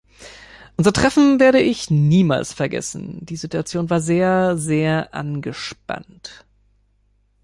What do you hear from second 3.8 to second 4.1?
war